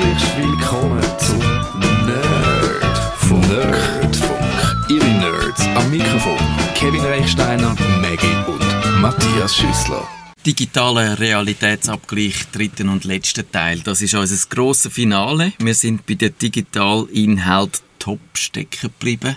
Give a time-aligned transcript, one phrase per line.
[0.00, 1.38] Herzlich willkommen zum
[2.06, 3.48] Nerdfunk.
[3.48, 4.88] Nerdfunk.
[4.88, 6.38] Ihre Nerds am Mikrofon.
[6.74, 10.08] Kevin Reichsteiner, Maggie und Matthias Schüssler.
[10.46, 13.80] Digitaler Realitätsabgleich, dritten und letzten Teil.
[13.80, 15.52] Das ist unser grosses Finale.
[15.58, 19.36] Wir sind bei den Digitalinhalt top stecken geblieben.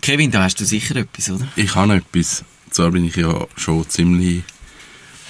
[0.00, 1.46] Kevin, da hast du sicher etwas, oder?
[1.56, 2.42] Ich habe etwas.
[2.70, 4.44] Zwar bin ich ja schon ziemlich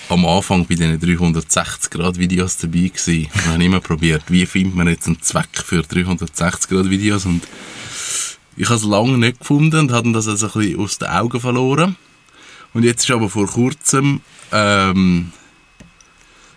[0.09, 3.29] am Anfang bei diesen 360-Grad-Videos dabei gewesen.
[3.35, 7.47] Und habe immer probiert, wie findet man jetzt einen Zweck für 360-Grad-Videos und
[8.57, 11.41] ich habe es lange nicht gefunden und habe das also ein bisschen aus den Augen
[11.41, 11.97] verloren.
[12.73, 14.21] Und jetzt ist aber vor kurzem,
[14.53, 15.33] ähm,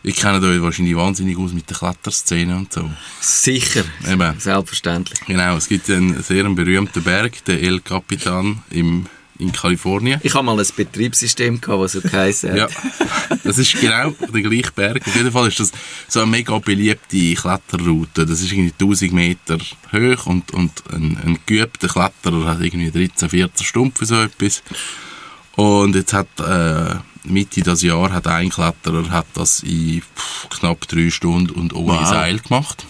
[0.04, 2.90] ich kenne euch wahrscheinlich wahnsinnig aus mit der Kletterszene und so.
[3.20, 4.40] Sicher, Eben.
[4.40, 5.20] selbstverständlich.
[5.26, 9.08] Genau, es gibt einen sehr berühmten Berg, den El Capitan im,
[9.40, 10.20] in Kalifornien.
[10.24, 12.58] Ich habe mal ein Betriebssystem gehabt, das so geheißen hat.
[12.58, 12.68] Ja,
[13.44, 15.06] das ist genau der gleiche Berg.
[15.06, 15.72] Auf jeden Fall ist das
[16.08, 18.26] so eine mega beliebte Kletterroute.
[18.26, 19.58] Das ist irgendwie 1000 Meter
[19.92, 24.64] hoch und, und ein, ein geübter Kletterer hat irgendwie 13, 14 Stunden für so etwas.
[25.56, 30.88] Und jetzt hat äh, Mitte des Jahr hat ein Kletterer hat das in pff, knapp
[30.88, 32.08] drei Stunden und ohne Wow.
[32.08, 32.86] Seil gemacht.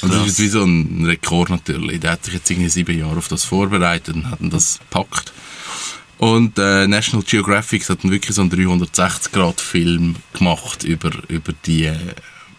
[0.00, 2.00] Und das ist jetzt wie so ein Rekord natürlich.
[2.00, 5.32] Der hat sich jetzt irgendwie sieben Jahre auf das vorbereitet und hat das gepackt.
[6.18, 11.96] Und äh, National Geographic hat dann wirklich so einen 360-Grad-Film gemacht über, über die äh,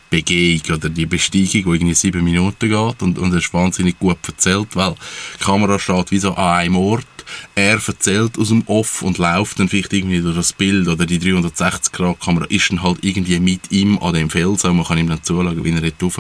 [0.10, 3.02] Begehung oder die Besteigung, die irgendwie sieben Minuten geht.
[3.02, 4.96] Und, und er ist wahnsinnig gut erzählt, weil
[5.40, 7.06] die Kamera steht wie so an einem Ort.
[7.54, 11.20] Er erzählt aus dem Off und läuft dann vielleicht irgendwie durch das Bild oder die
[11.20, 15.64] 360-Grad-Kamera ist dann halt irgendwie mit ihm an dem Felsen man kann ihm dann zuschauen,
[15.64, 16.20] wie er dort rauf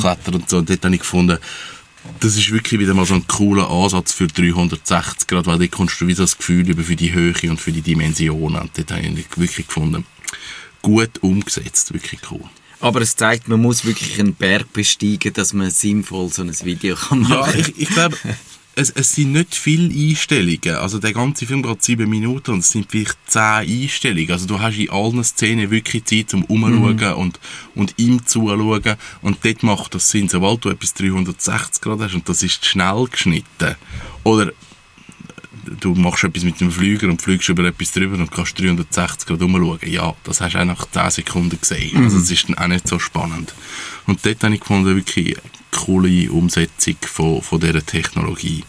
[0.00, 0.58] klettert und so.
[0.58, 1.38] Und dort habe ich gefunden,
[2.20, 6.00] das ist wirklich wieder mal so ein cooler Ansatz für 360 Grad, weil dort kommst
[6.00, 8.60] du wieder das Gefühl über für die Höhe und für die Dimensionen.
[8.60, 10.04] Und dort habe ich wirklich gefunden,
[10.82, 12.44] gut umgesetzt, wirklich cool.
[12.80, 16.96] Aber es zeigt, man muss wirklich einen Berg besteigen, dass man sinnvoll so ein Video
[16.96, 18.16] kann Ja, machen ich, ich glaube,
[18.74, 20.76] es, es sind nicht viele Einstellungen.
[20.76, 24.30] Also der ganze Film geht sieben Minuten und es sind vielleicht zehn Einstellungen.
[24.30, 27.40] Also du hast in allen Szenen wirklich Zeit zum Umschauen und,
[27.74, 28.96] und ihm zuschauen.
[29.20, 33.06] Und dort macht das Sinn, sobald du etwas 360 Grad hast und das ist schnell
[33.10, 33.76] geschnitten.
[34.24, 34.52] Oder
[35.80, 39.42] du machst etwas mit dem Flüger und fliegst über etwas drüber und kannst 360 Grad
[39.42, 39.78] umschauen.
[39.86, 42.04] Ja, das hast du auch nach 10 Sekunden gesehen.
[42.04, 43.54] Also das ist dann auch nicht so spannend.
[44.06, 48.64] Und dort habe ich gefunden, wirklich eine coole Umsetzung von, von dieser Technologie.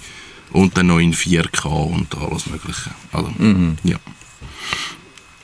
[0.51, 2.91] Und dann noch in 4K und alles mögliche.
[3.11, 3.33] Also,
[3.83, 3.97] ja.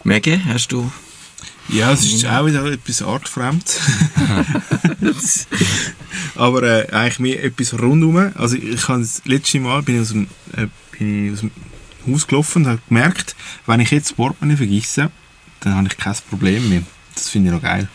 [0.04, 0.92] Maggie, hast du...
[1.72, 3.64] Ja, es ist auch wieder etwas artfremd.
[6.36, 8.32] Aber äh, eigentlich mehr etwas rundum.
[8.36, 10.68] Also ich habe das letzte Mal bin ich aus dem, äh,
[11.00, 11.52] bin ich aus dem
[12.14, 15.12] Haus gelaufen und habe gemerkt, wenn ich jetzt das Portemonnaie vergesse,
[15.62, 16.84] dann habe ich kein Problem mehr.
[17.16, 17.88] Das finde ich noch geil.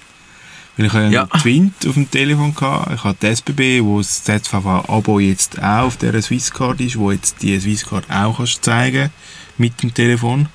[0.77, 1.11] Weil ich habe Ja.
[1.33, 1.39] ja.
[1.41, 5.97] Twint auf dem Telefon gehabt, ich habe die SBB, wo das ZVV-Abo jetzt auch auf
[5.97, 9.11] dieser Swisscard ist, wo jetzt die Swisscard auch kannst zeigen
[9.57, 10.49] mit dem Telefon.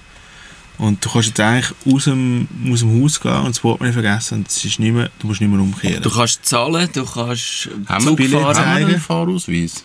[0.77, 4.39] Und du kannst jetzt eigentlich aus dem, aus dem Haus gehen und das Portemonnaie vergessen
[4.39, 6.01] und es ist nicht mehr, du musst nicht mehr umkehren.
[6.03, 8.57] Du kannst zahlen, du kannst Haben wir, Zug Billett fahren.
[8.57, 9.83] haben wir einen Fahrausweis?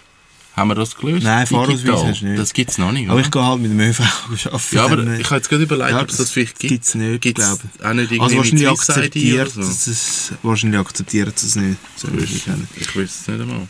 [0.56, 1.24] Haben wir das gelöst?
[1.24, 2.38] Nein, Fahrausweis hast du nicht.
[2.38, 3.24] Das gibt es noch nicht, Aber oder?
[3.24, 4.62] ich gehe halt mit dem ÖV arbeiten.
[4.72, 6.70] Ja, aber ich habe jetzt gerade überlegt, ja, ob es das vielleicht gibt.
[6.72, 9.60] Gibt's nicht, Gibt's glaube auch nicht irgendwie Also wahrscheinlich akzeptiert, so?
[9.62, 11.78] es, wahrscheinlich akzeptiert es nicht.
[11.96, 12.46] So würde ich.
[12.80, 13.66] Ich weiß es nicht einmal.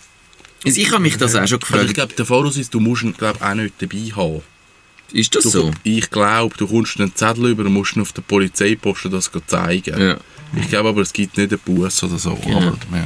[0.67, 1.95] Also ich habe mich das auch schon Also ich gefragt.
[1.95, 4.43] glaube, der Fahrausweis, du musst ihn glaub, auch nicht dabei haben.
[5.12, 5.71] Ist das Du, so?
[5.84, 10.01] Ich glaube, du kommst einen Zettel über und musst ihn auf der Polizeiposten das zeigen.
[10.01, 10.16] Ja.
[10.56, 12.34] Ich glaube aber, es gibt nicht einen Bus oder so.
[12.34, 12.59] Genau.
[12.59, 13.05] Aber, ja.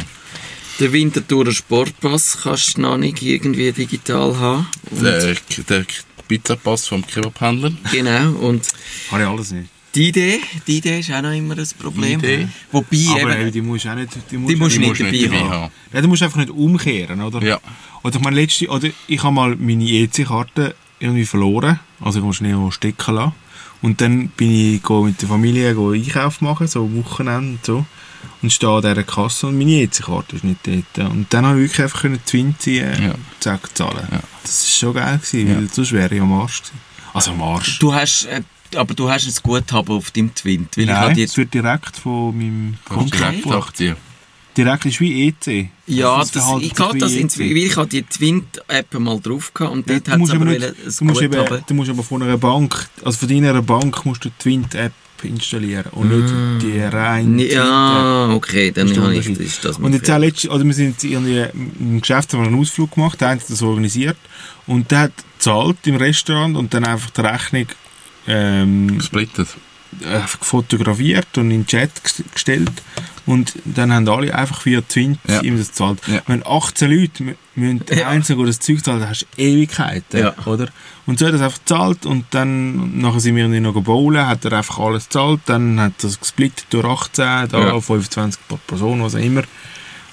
[0.80, 4.66] Den Winterthurer Sportpass kannst du noch nicht irgendwie digital haben.
[4.90, 5.36] Und, der,
[5.68, 5.84] der
[6.28, 7.72] Pizzapass vom Kebabhändler.
[7.90, 8.68] Genau, und
[9.10, 9.68] Habe ich alles nicht.
[9.94, 12.20] die Idee, die Idee ist auch noch immer ein Problem.
[12.20, 12.48] Die Idee?
[12.70, 14.14] Wobei Aber eben, die musst du auch nicht...
[14.30, 15.72] Die Die musst Die nicht musst du dabei haben.
[15.92, 17.42] Ja, du musst einfach nicht umkehren, oder?
[17.42, 17.58] Ja.
[18.04, 21.80] Oder ich meine, letzte, oder ich habe mal meine EC-Karte irgendwie verloren.
[22.00, 23.32] Also ich musste irgendwo stecken lassen.
[23.82, 27.86] Und dann bin ich mit der Familie Einkauf machen, so am Wochenende und so.
[28.40, 31.10] Und stehe an dieser Kasse und meine EC-Karte ist nicht dort.
[31.10, 33.14] Und dann habe ich wirklich einfach können Twin ziehen Ja.
[33.40, 34.06] zack, zahlen.
[34.12, 34.20] Ja.
[34.42, 35.56] Das ist schon geil gewesen, Ja.
[35.56, 36.78] weil sonst wäre ich am Arsch gewesen.
[37.14, 37.78] Also am Arsch.
[37.80, 38.42] du hast, äh,
[38.76, 40.76] aber du hast ein Guthaben auf deinem Twint.
[40.76, 43.30] Weil ich Nein, die, es wird direkt von meinem Kannst Okay.
[43.42, 43.96] direkt abziehen.
[44.56, 45.70] Direkt ist wie EC.
[45.86, 49.52] ja, Das das, verhält ich wie das inzwischen, weil ich habe die Twint-App mal drauf
[49.54, 51.74] gehabt und Ja, dort du, hat es musst aber nicht, ein du, musst eben, du
[51.74, 54.92] musst aber von einer Bank, also von deiner Bank musst du die Twint-App
[55.24, 59.92] installieren und nicht die reine Nee, Ja, okay, dann Das habe ich ist das Und
[59.92, 61.44] jetzt auch letztes, oder wir sind irgendwie
[61.80, 64.16] im Geschäft haben wir einen Ausflug gemacht, der hat das organisiert
[64.66, 67.66] und der hat gezahlt im Restaurant und dann einfach die Rechnung
[68.26, 69.48] ähm, Gesplittet.
[70.02, 72.70] Äh, fotografiert und in den Chat ges- gestellt
[73.26, 75.40] und dann haben alle einfach via Twint Ja.
[75.42, 76.00] ihm das gezahlt.
[76.06, 76.20] Ja.
[76.26, 78.08] Wenn 18 Leute mü- müssen Ja.
[78.08, 80.34] einzeln das Zeug zahlen, dann hast du Ewigkeiten, Ja.
[80.46, 80.68] oder?
[81.06, 84.26] Und so hat er es einfach gezahlt und dann nachher sind wir irgendwie noch bowlen,
[84.26, 87.80] hat er einfach alles gezahlt, dann hat er es gesplittet durch 18, da Ja.
[87.80, 89.42] 25 pro Person, was auch immer.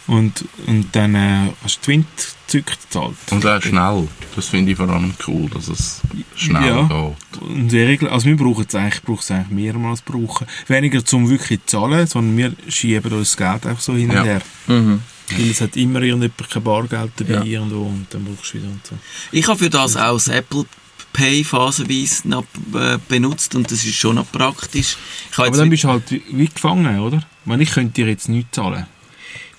[0.07, 3.15] Und, und dann äh, hast du Twint-Zeug gezahlt.
[3.31, 4.07] Und auch schnell.
[4.35, 6.01] Das finde ich vor allem cool, dass es
[6.35, 6.81] schnell Ja.
[6.83, 7.41] geht.
[7.41, 10.45] Und regel- also wir brauchen es eigentlich, brauchen es eigentlich mehrmals brauchen.
[10.67, 14.15] Weniger zum wirklich zu zahlen, sondern wir schieben uns das Geld einfach so hin und
[14.17, 14.23] Ja.
[14.23, 14.41] her.
[14.67, 15.01] Mhm.
[15.31, 17.43] Weil es hat immer irgendjemand kein Bargeld dabei Ja.
[17.43, 18.95] irgendwo und dann brauchst du wieder und so.
[19.31, 20.65] Ich habe für das auch das Apple
[21.13, 22.43] Pay phasenweise noch
[22.75, 24.97] äh, benutzt und das ist schon noch praktisch.
[25.37, 27.17] Aber dann bist du halt wie, wie gefangen, oder?
[27.17, 28.85] Ich meine, ich könnte dir jetzt nichts zahlen.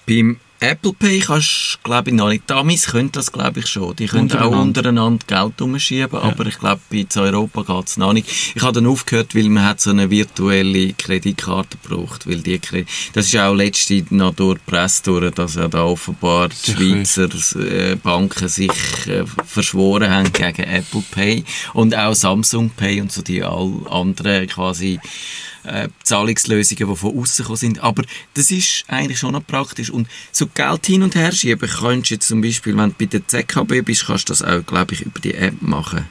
[0.06, 2.50] Beim Apple Pay kannst du, glaube ich, noch nicht.
[2.50, 3.94] Amis können das, glaube ich, schon.
[3.96, 4.62] Die können auch Untereinander.
[4.62, 8.26] untereinander Geld umschieben, aber ich glaube, bei in Europa geht es noch nicht.
[8.54, 12.86] Ich habe dann aufgehört, weil man hat so eine virtuelle Kreditkarte gebraucht, weil die Kre
[13.12, 17.28] das ist auch letzte noch durch die Presse durch, dass ja da offenbar die Schweizer
[17.60, 18.70] äh, Banken sich
[19.06, 21.44] äh, verschworen haben gegen Apple Pay
[21.74, 24.98] und auch Samsung Pay und so die all anderen quasi
[25.66, 27.82] äh, Zahlungslösungen, die von außen gekommen sind.
[27.82, 28.02] Aber
[28.34, 29.90] das ist eigentlich schon noch praktisch.
[29.90, 33.06] Und so Geld hin und her schieben kannst du jetzt zum Beispiel, wenn du bei
[33.06, 36.06] der ZKB bist, kannst du das auch, glaube ich, über die App machen.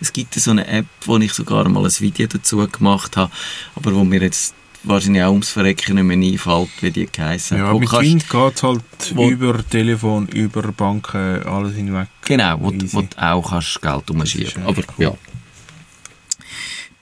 [0.00, 3.32] Es gibt so eine App, wo ich sogar mal ein Video dazu gemacht habe,
[3.76, 4.54] aber wo mir jetzt
[4.84, 8.28] wahrscheinlich auch ums Verrecken nicht mehr einfällt, wie die geheissen Ja, Wo mit kannst- Twint
[8.28, 8.82] geht es halt
[9.18, 12.08] über Telefon, über Banken, alles hinweg.
[12.26, 12.92] Genau, wo, Easy.
[12.92, 14.68] wo du auch kannst Geld umschieben kannst.
[14.68, 15.14] Aber eigentlich ja.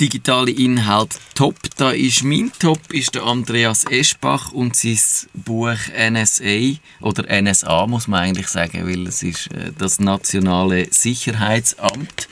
[0.00, 1.55] Digitale Inhalt top.
[1.76, 4.99] Da ist mein Top, ist der Andreas Eschbach und sein
[5.35, 12.29] Buch NSA oder NSA muss man eigentlich sagen, weil es ist äh, das nationale Sicherheitsamt.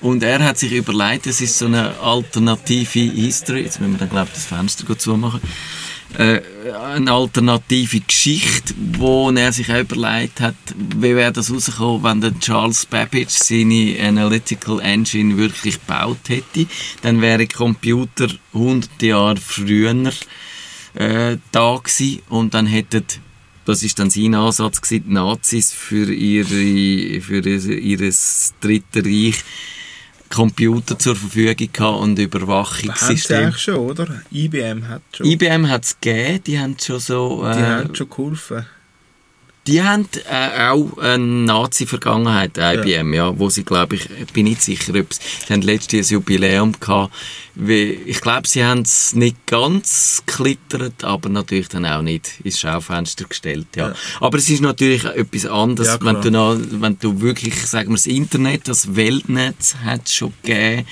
[0.00, 3.62] Und er hat sich überlegt, es ist so eine alternative History.
[3.62, 5.40] Jetzt müssen wir dann glaube ich das Fenster gut zumachen
[6.18, 6.40] äh,
[6.72, 12.38] eine alternative Geschichte, wo er sich auch überlegt hat, wie wäre das rausgekommen, wenn der
[12.38, 16.66] Charles Babbage seine Analytical Engine wirklich gebaut hätte.
[17.02, 20.12] Dann wäre Computer 100 Jahre früher
[20.94, 23.04] äh, da gewesen und dann hätten
[23.64, 29.42] das ist dann sein Ansatz gewesen, die Nazis für ihre für ihr, ihres Dritte Reich
[30.34, 33.52] Computer zur Verfügung gehabt und Haben sie Überwachungssystem.
[33.52, 34.22] schon, oder?
[34.32, 35.26] IBM hat schon.
[35.26, 37.44] IBM hat es gegeben, die haben schon so...
[37.46, 38.66] Äh, die haben schon geholfen.
[39.66, 43.38] Die haben äh, auch eine Nazi-Vergangenheit, IBM, ja.
[43.38, 47.14] wo sie, glaube ich, bin nicht sicher, ob sie, sie haben letztes Jubiläum gehabt,
[47.56, 53.24] ich glaube, sie haben es nicht ganz geklittert, aber natürlich dann auch nicht ins Schaufenster
[53.26, 53.88] gestellt, ja.
[53.88, 53.94] Ja.
[54.20, 57.96] Aber es ist natürlich etwas anderes, Ja, wenn du noch, wenn du wirklich, sagen wir,
[57.96, 60.86] das Internet, das Weltnetz hat es schon gegeben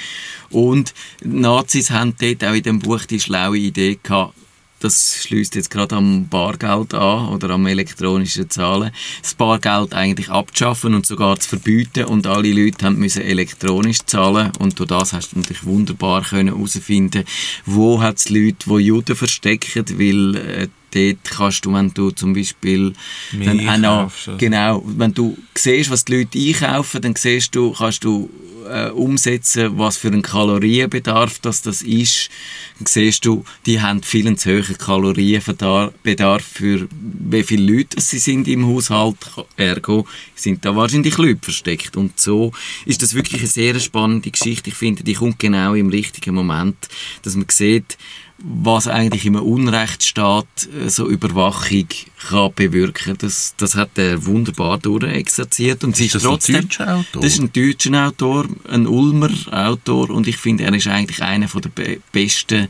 [0.50, 4.34] und Nazis haben dort auch in dem Buch die schlaue Idee gehabt,
[4.82, 8.90] das schließt jetzt gerade am Bargeld an oder am elektronischen Zahlen,
[9.22, 14.52] das Bargeld eigentlich abzuschaffen und sogar zu verbieten und alle Leute haben müssen elektronisch zahlen
[14.58, 17.24] und durch das hast du natürlich wunderbar können herausfinden,
[17.64, 22.34] wo hat es Leute, die Juden verstecken, weil äh, dort kannst du, wenn du zum
[22.34, 22.92] Beispiel
[23.32, 28.04] dann auch noch, genau, wenn du siehst, was die Leute einkaufen, dann siehst du, kannst
[28.04, 28.28] du
[28.68, 32.30] äh, umsetzen, was für ein Kalorienbedarf das, das ist.
[32.78, 38.48] Dann siehst du, die haben viel zu hohen Kalorienbedarf für wie viele Leute sie sind
[38.48, 39.16] im Haushalt.
[39.56, 41.96] Ergo sind da wahrscheinlich Leute versteckt.
[41.96, 42.52] Und so
[42.86, 44.70] ist das wirklich eine sehr spannende Geschichte.
[44.70, 46.88] Ich finde, die kommt genau im richtigen Moment,
[47.22, 47.96] dass man sieht,
[48.44, 50.46] was eigentlich im Unrechtsstaat
[50.84, 51.86] äh, so Überwachung
[52.28, 53.16] kann bewirken.
[53.18, 56.62] Das, das hat er wunderbar durchexerziert und sie ist das ein trotzdem.
[56.62, 57.22] deutscher Autor?
[57.22, 61.48] Das ist ein deutscher Autor, ein Ulmer Autor und ich finde, er ist eigentlich einer
[61.48, 62.68] von der be besten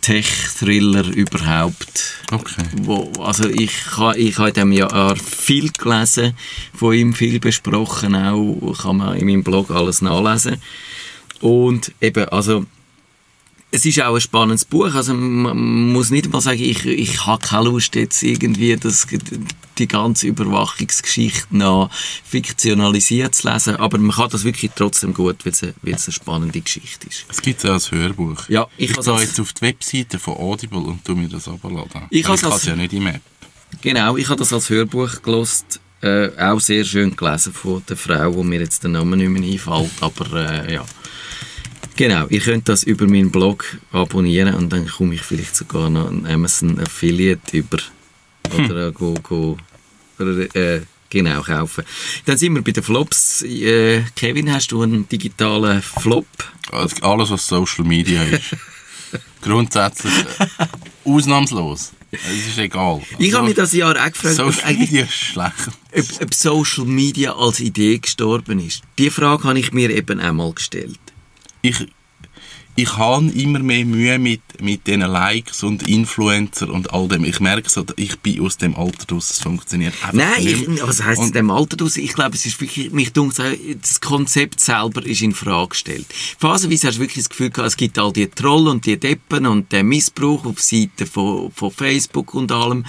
[0.00, 2.22] Tech-Thriller überhaupt.
[2.32, 2.64] Okay.
[2.82, 6.34] Wo, also ich habe ich ha in diesem Jahr viel gelesen,
[6.74, 10.56] von ihm viel besprochen, auch kann man in meinem Blog alles nachlesen.
[11.40, 12.66] Und eben, also
[13.74, 17.44] es ist auch ein spannendes Buch, also man muss nicht mal sagen, ich, ich habe
[17.44, 19.06] keine Lust jetzt irgendwie das,
[19.78, 21.90] die ganze Überwachungsgeschichte noch
[22.22, 26.06] fiktionalisiert zu lesen, aber man kann das wirklich trotzdem gut, weil es eine, weil es
[26.06, 27.24] eine spannende Geschichte ist.
[27.30, 28.46] Es gibt es auch als Hörbuch.
[28.50, 32.02] Ja, ich ich gehe jetzt auf die Webseite von Audible und tu mir das runterladen.
[32.10, 33.22] Ich ich kann es ja nicht im App.
[33.80, 38.34] Genau, ich habe das als Hörbuch gelost, äh, auch sehr schön gelesen von der Frau,
[38.34, 40.84] wo mir jetzt der Name nicht mehr einfällt, aber äh, ja.
[41.96, 46.08] Genau, ihr könnt das über meinen Blog abonnieren und dann komme ich vielleicht sogar noch
[46.08, 47.78] einen Amazon Affiliate über
[48.54, 49.56] oder äh, go, go,
[50.18, 51.84] oder, äh, genau kaufen.
[52.24, 53.42] Dann sind wir bei den Flops.
[53.42, 56.26] Äh, Kevin, hast du einen digitalen Flop?
[56.70, 58.56] Also Alles, was Social Media ist.
[59.42, 60.66] Grundsätzlich äh,
[61.04, 61.92] ausnahmslos.
[62.10, 63.00] Es ist egal.
[63.18, 65.68] Ich habe mich das Jahr auch gefragt, ob, Social Media ist schlecht.
[65.94, 68.82] ob, ob Social Media als Idee gestorben ist.
[68.98, 70.98] Die Frage habe ich mir eben einmal gestellt.
[71.62, 71.86] Ich,
[72.74, 77.22] ich habe immer mehr Mühe mit, mit diesen Likes und Influencer und all dem.
[77.24, 80.82] Ich merke so, ich bin aus dem Alter raus, es funktioniert einfach Nein, nicht ich,
[80.82, 81.96] was heisst Und- dem Alter draus?
[81.98, 86.06] Ich glaube, es ist wirklich, mich dunkt, das Konzept selber ist in Frage gestellt.
[86.38, 89.46] Phasenweise hast du wirklich das Gefühl gehabt, es gibt all die Troll und die Deppen
[89.46, 92.86] und den Missbrauch auf Seiten von, von Facebook und allem.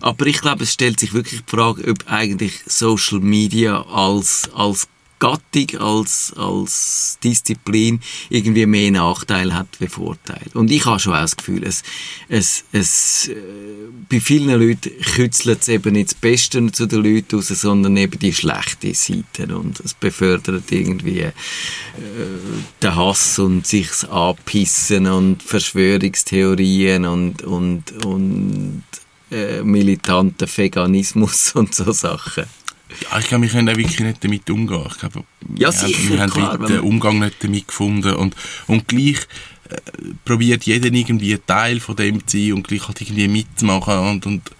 [0.00, 4.88] Aber ich glaube, es stellt sich wirklich die Frage, ob eigentlich Social Media als, als
[5.20, 8.00] Gattung, als, als Disziplin
[8.30, 10.46] irgendwie mehr Nachteil hat wie Vorteil.
[10.54, 11.82] Und ich habe schon auch das Gefühl, es,
[12.28, 13.34] es, es, äh,
[14.08, 18.18] bei vielen Leuten kützelt es eben nicht das Beste zu den Leuten raus, sondern eben
[18.18, 19.52] die schlechten Seiten.
[19.52, 21.32] Und es befördert irgendwie äh,
[22.82, 28.82] den Hass und sich anpissen und Verschwörungstheorien und, und, und
[29.30, 32.44] äh, militanten Veganismus und so Sachen.
[33.20, 34.84] Ich glaube, wir können auch wirklich nicht damit umgehen.
[34.90, 35.24] Ich glaube,
[35.56, 38.14] Ja, wir haben- sicher, wir haben klar, den Umgang nicht damit gefunden.
[38.14, 38.34] Und,
[38.66, 39.18] und gleich
[39.68, 39.76] äh,
[40.24, 43.98] probiert jeder irgendwie Teil von dem zu sein und gleich halt irgendwie mitzumachen.
[43.98, 44.50] Und, und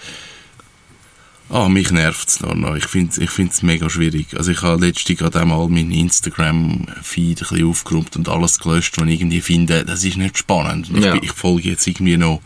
[1.49, 2.55] ah, mich nervt es noch.
[2.55, 2.77] noch.
[2.77, 4.29] Ich finde es ich find's mega schwierig.
[4.37, 9.09] Also ich habe letztens gerade einmal meinen Instagram-Feed ein bisschen aufgeräumt und alles gelöscht, was
[9.09, 10.89] ich irgendwie finde, das ist nicht spannend.
[10.95, 11.13] Ich, Ja.
[11.15, 12.41] bin- ich folge jetzt irgendwie noch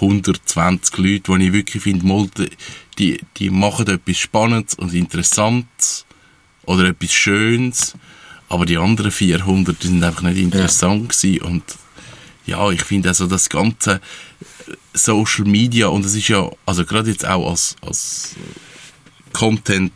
[0.00, 2.28] 120 Leute, die ich wirklich finde, mal,
[2.98, 6.06] die, die machen etwas Spannendes und Interessantes
[6.64, 7.94] oder etwas Schönes,
[8.48, 11.62] aber die anderen 400, die sind einfach nicht interessant gewesen und
[12.46, 14.00] ja, ich finde also das ganze
[14.94, 18.36] Social Media und es ist ja, also gerade jetzt auch als, als
[19.32, 19.92] Content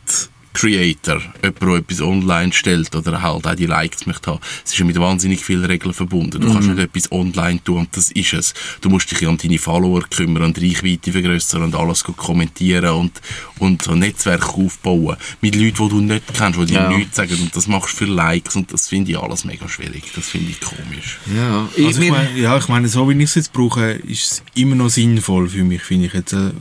[0.53, 4.79] Creator, jemand, der etwas online stellt oder halt auch die Likes möchte haben, es ist
[4.79, 6.41] ja mit wahnsinnig vielen Regeln verbunden.
[6.41, 8.53] Du kannst nicht etwas online tun und das ist es.
[8.81, 12.89] Du musst dich ja um deine Follower kümmern und Reichweite vergrößern und alles gut kommentieren
[12.95, 13.21] und,
[13.59, 16.89] und so ein Netzwerk aufbauen mit Leuten, die du nicht kennst, die dir Ja.
[16.97, 20.03] nichts sagen und das machst du für Likes und das finde ich alles mega schwierig.
[20.15, 21.19] Das finde ich komisch.
[21.35, 24.43] Ja, Also ich meine, ja, ich meine, so wie ich es jetzt brauche, ist es
[24.55, 26.33] immer noch sinnvoll für mich, finde ich jetzt.
[26.33, 26.51] Äh,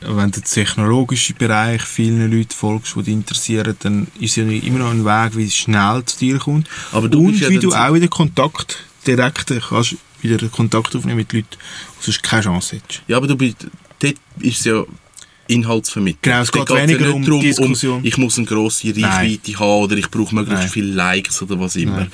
[0.00, 4.80] wenn du den technologischen Bereich vielen Leuten folgst, die dich interessieren, dann ist ja immer
[4.80, 6.68] noch ein Weg, wie es schnell zu dir kommt.
[6.92, 11.32] Aber du Und ja wie du auch wieder Kontakt direkt kannst wieder Kontakt aufnehmen mit
[11.32, 13.02] Leuten, wo du sonst keine Chance hättest.
[13.08, 13.66] Ja, aber du bist,
[14.00, 14.84] dort ist es ja
[15.46, 16.20] Inhaltsvermittlung.
[16.22, 18.00] Genau, es geht geht's weniger ja um darum, Diskussion.
[18.04, 20.72] ich muss eine grosse Reichweite haben oder ich brauche möglichst Nein.
[20.72, 22.00] viele Likes oder was immer.
[22.00, 22.12] Nein.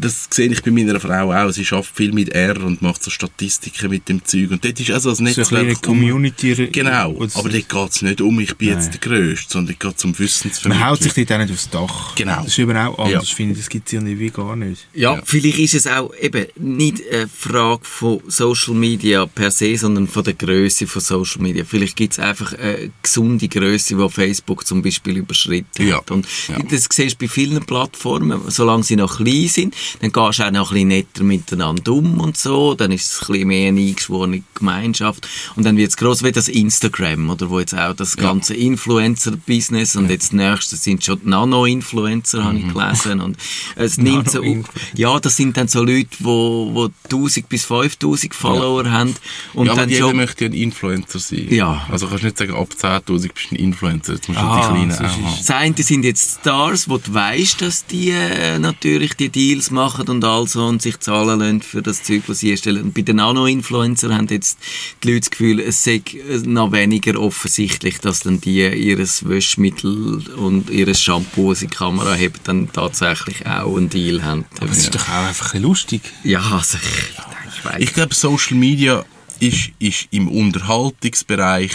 [0.00, 1.50] Das sehe ich bei meiner Frau auch.
[1.50, 4.50] Sie schafft viel mit R und macht so Statistiken mit dem Zeug.
[4.50, 5.82] Und dort ist also das So eine kleine Netzwerk...
[5.82, 6.68] Community.
[6.72, 8.98] Genau, wo es- aber dort geht es nicht um, ich bin jetzt Nein.
[9.02, 10.78] der Größte, sondern dort geht es um Wissensvermittlung.
[10.80, 12.14] Man haut sich dort auch nicht aufs Dach.
[12.14, 12.36] Genau.
[12.36, 13.34] Das ist eben auch anders, Ja.
[13.36, 13.58] finde ich.
[13.58, 14.86] Das gibt es ja nicht wie gar nicht.
[14.94, 15.22] Ja, Ja.
[15.24, 20.24] vielleicht ist es auch eben nicht eine Frage von Social Media per se, sondern von
[20.24, 21.64] der Größe von Social Media.
[21.66, 25.98] Vielleicht gibt es einfach eine gesunde Größe, die Facebook zum Beispiel überschritten Ja.
[25.98, 26.10] hat.
[26.10, 26.58] Und Ja.
[26.70, 30.50] das siehst du bei vielen Plattformen, solange sie noch klein sind, dann gehst du auch
[30.50, 33.80] noch ein bisschen netter miteinander um und so, dann ist es ein bisschen mehr eine
[33.80, 38.16] eingeschworene Gemeinschaft und dann wird es gross wie das Instagram, oder wo jetzt auch das
[38.16, 42.68] ganze Influencer-Business und jetzt nächstes sind schon die Nano-Influencer, habe Mhm.
[42.68, 43.36] ich gelesen und
[43.76, 44.80] es nimmt so, Nano-Influencer.
[44.98, 49.14] ja, das sind dann so Leute, wo, wo 1000 bis 5000 Follower haben
[49.54, 51.46] und ja, aber dann jeder schon möchte ja ein Influencer sein.
[51.50, 51.86] Ja.
[51.90, 54.14] Also kannst du nicht sagen, ab 10'000 bist du ein Influencer.
[54.14, 55.24] Jetzt musst du Ah, die Kleinen so auch haben.
[55.38, 59.79] Das eine sind jetzt Stars, wo du weißt, dass die äh, natürlich die Deals machen
[59.80, 62.82] und all so und sich zahlen lassen für das Zeug, was sie erstellen.
[62.82, 64.58] Und bei den Nano-Influencern haben jetzt
[65.02, 70.28] die Leute das Gefühl, es sei äh, noch weniger offensichtlich, dass dann die ihres Wäschmittel
[70.36, 74.44] und ihres Shampoo, das in die Kamera haben, dann tatsächlich auch einen Deal haben.
[74.60, 76.02] Aber es ist doch auch einfach ein lustig.
[76.24, 77.80] Ja, also ich, ich weiß.
[77.80, 79.04] Ich glaube, Social Media
[79.40, 81.72] ist, ist im Unterhaltungsbereich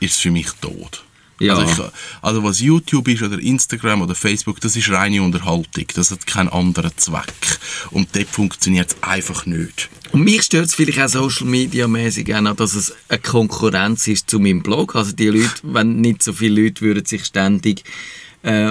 [0.00, 1.04] ist für mich tot.
[1.44, 1.56] Ja.
[1.56, 1.90] Also, ich,
[2.22, 5.86] also was YouTube ist oder Instagram oder Facebook, das ist reine Unterhaltung.
[5.94, 7.58] Das hat keinen anderen Zweck.
[7.90, 9.88] Und dort funktioniert es einfach nicht.
[10.12, 14.38] Und mich stört es vielleicht auch Social Media mäßig dass es eine Konkurrenz ist zu
[14.38, 14.94] meinem Blog.
[14.94, 17.84] Also die Leute, wenn nicht so viele Leute würden sich ständig
[18.44, 18.70] äh,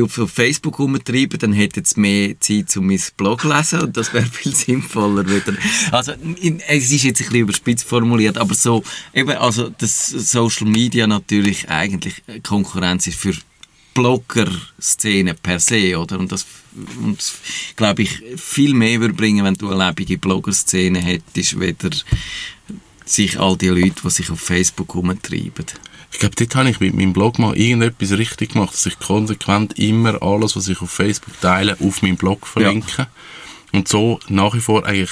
[0.00, 4.12] auf Facebook rumtreiben, dann hätten sie mehr Zeit, um mein Blog zu lesen und das
[4.14, 5.56] wäre viel sinnvoller wieder.
[5.90, 6.12] Also
[6.68, 11.68] es ist jetzt ein bisschen überspitzt formuliert, aber so eben, also das Social Media natürlich
[11.68, 13.34] eigentlich Konkurrenz ist für
[13.94, 16.18] Blogger-Szene per se, oder?
[16.18, 16.46] Und das,
[17.02, 17.34] und das
[17.76, 21.90] glaube ich, viel mehr würde bringen, wenn du eine lebende Blogger-Szene hättest, weder
[23.04, 25.66] sich all die Leute, die sich auf Facebook herumtreiben.
[26.12, 29.78] Ich glaube, dort habe ich mit meinem Blog mal irgendetwas richtig gemacht, dass ich konsequent
[29.78, 33.08] immer alles, was ich auf Facebook teile, auf meinem Blog verlinke.
[33.72, 35.10] Und so nach wie vor eigentlich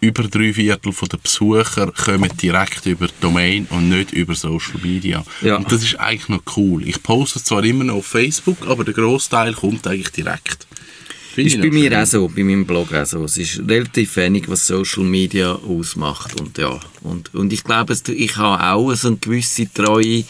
[0.00, 5.24] über drei Viertel der Besucher kommen direkt über die Domain und nicht über Social Media.
[5.40, 5.56] Ja.
[5.56, 6.86] Und das ist eigentlich noch cool.
[6.86, 10.66] Ich poste zwar immer noch auf Facebook, aber der Großteil kommt eigentlich direkt.
[11.36, 12.00] Finde Ist ich bei mir schön.
[12.00, 13.22] auch so, bei meinem Blog auch so.
[13.24, 16.40] Es ist relativ wenig, was Social Media ausmacht.
[16.40, 20.24] Und ja, und, und ich glaube, ich habe auch so eine gewisse treue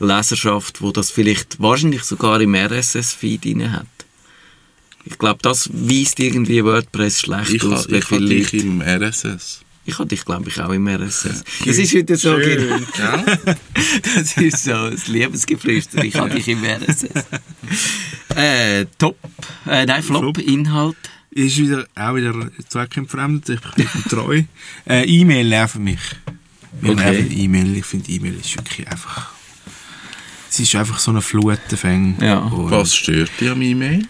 [0.00, 3.86] Leserschaft, wo das vielleicht wahrscheinlich sogar im RSS-Feed hat.
[5.04, 9.60] Ich glaube, das weist irgendwie WordPress schlecht Ich aus, wie ich habe dich im RSS.
[9.84, 11.44] Ich habe dich, glaube ich, auch im RSS.
[11.66, 13.24] Das ist wieder so, genau.
[14.14, 16.02] Das ist so ein Liebesgeflüster.
[16.02, 17.12] Ich habe dich im RSS.
[18.36, 19.16] Äh, top.
[19.66, 20.38] Äh, nein, Flop, Flop.
[20.38, 20.96] Inhalt.
[21.30, 22.34] Ist wieder, auch wieder
[22.68, 24.42] zweckentfremdet, ich bin treu.
[24.88, 26.00] Äh, E-Mail nerven mich.
[26.80, 27.26] Mir Okay.
[27.30, 29.30] E-Mail, ich finde E-Mail ist wirklich einfach...
[30.50, 32.16] Es ist einfach so eine Flutenfäng.
[32.20, 32.38] Ja.
[32.38, 34.06] Und Was stört dich am E-Mail?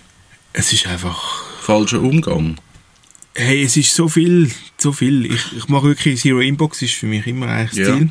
[0.53, 1.45] Es ist einfach...
[1.61, 2.57] Falscher Umgang.
[3.35, 5.27] Hey, es ist so viel, so viel.
[5.27, 7.99] Ich, ich mache wirklich, Zero Inbox ist für mich immer eigentlich das Ja.
[7.99, 8.11] Ziel.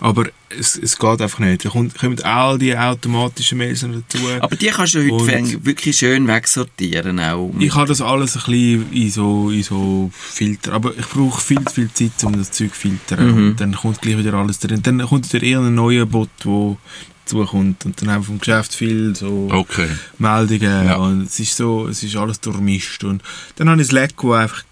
[0.00, 0.26] Aber
[0.56, 1.64] es, es geht einfach nicht.
[1.64, 4.24] Da kommt- kommen all die automatischen Mails dazu.
[4.40, 7.18] Aber die kannst du heute wirklich schön wegsortieren.
[7.20, 7.52] Auch.
[7.58, 10.72] Ich habe das alles ein bisschen in so, in so Filter.
[10.74, 13.26] Aber ich brauche viel zu viel Zeit, um das Zeug zu filtern.
[13.30, 13.46] Mhm.
[13.48, 14.80] Und dann kommt gleich wieder alles drin.
[14.82, 16.76] Dann kommt wieder irgendein neuer Bot, der
[17.24, 17.84] dazukommt.
[17.84, 19.88] Und dann haben wir vom Geschäft viel so Okay.
[20.18, 20.86] Meldungen.
[20.86, 20.96] Ja.
[20.96, 23.02] Und es ist so, es ist alles durchmischt.
[23.04, 23.22] Und
[23.56, 24.62] dann habe ich Slack, wo einfach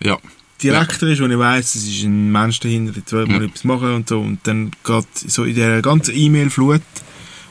[0.00, 0.18] Ja.
[0.64, 3.46] Direkter ist, wo ich weiss, es ist ein Mensch dahinter, der will mal Ja.
[3.48, 4.20] etwas machen und so.
[4.20, 6.82] Und dann geht so in der ganzen E-Mail-Flut,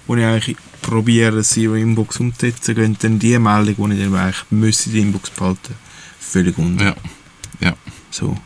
[0.07, 4.15] wo ich eigentlich probiere, das Zero Inbox umzusetzen, gehen dann die Meldung, die ich dann
[4.15, 5.73] eigentlich müsste in die Inbox behalten,
[6.19, 6.85] völlig unter.
[6.85, 6.95] Ja.
[7.61, 7.73] Ja.
[8.11, 8.37] So.